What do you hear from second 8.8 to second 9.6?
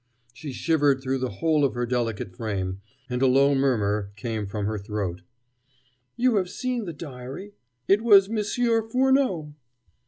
Furneaux."